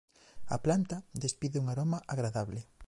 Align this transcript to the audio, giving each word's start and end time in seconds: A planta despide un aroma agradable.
A 0.55 0.57
planta 0.65 0.97
despide 1.23 1.57
un 1.63 1.67
aroma 1.69 1.99
agradable. 2.13 2.61